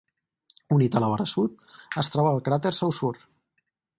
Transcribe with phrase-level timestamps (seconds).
[0.77, 1.61] Unit a la vora sud
[2.03, 3.25] es troba el cràter Saussure.